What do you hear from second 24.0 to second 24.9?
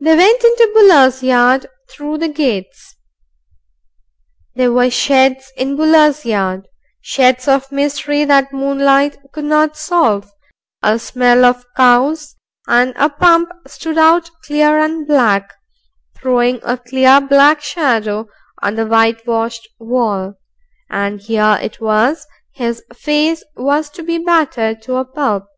be battered